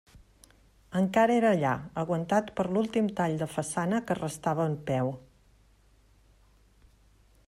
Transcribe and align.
Encara 0.99 1.35
era 1.41 1.51
allà, 1.57 1.73
aguantat 2.03 2.49
per 2.59 2.65
l'últim 2.71 3.11
tall 3.19 3.37
de 3.43 3.49
façana 3.57 4.01
que 4.07 4.19
restava 4.21 4.65
en 4.71 4.79
peu. 4.91 5.13